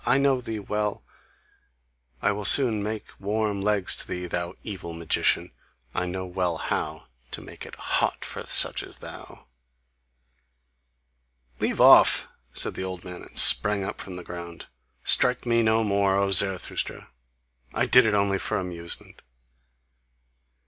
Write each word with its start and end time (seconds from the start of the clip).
I 0.03 0.17
know 0.17 0.41
thee 0.41 0.57
well! 0.57 1.03
I 2.23 2.31
will 2.31 2.43
soon 2.43 2.81
make 2.81 3.09
warm 3.19 3.61
legs 3.61 3.95
to 3.97 4.07
thee, 4.07 4.25
thou 4.25 4.55
evil 4.63 4.93
magician: 4.93 5.51
I 5.93 6.07
know 6.07 6.25
well 6.25 6.57
how 6.57 7.05
to 7.29 7.39
make 7.43 7.67
it 7.67 7.75
hot 7.75 8.25
for 8.25 8.41
such 8.47 8.81
as 8.81 8.97
thou!" 8.97 9.45
"Leave 11.59 11.79
off," 11.79 12.27
said 12.51 12.73
the 12.73 12.83
old 12.83 13.03
man, 13.03 13.21
and 13.21 13.37
sprang 13.37 13.83
up 13.83 14.01
from 14.01 14.15
the 14.15 14.23
ground, 14.23 14.65
"strike 15.03 15.45
me 15.45 15.61
no 15.61 15.83
more, 15.83 16.17
O 16.17 16.31
Zarathustra! 16.31 17.11
I 17.71 17.85
did 17.85 18.07
it 18.07 18.15
only 18.15 18.39
for 18.39 18.57
amusement! 18.57 19.21